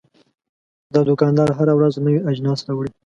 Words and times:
دا 0.93 1.01
دوکاندار 1.09 1.49
هره 1.57 1.73
ورځ 1.75 1.93
نوي 2.05 2.19
اجناس 2.31 2.59
راوړي. 2.67 2.91